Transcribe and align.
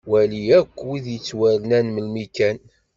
Wali 0.11 0.41
akk 0.59 0.75
wid 0.87 1.05
yettwarnan 1.13 1.87
melmi 1.95 2.25
kan. 2.35 2.57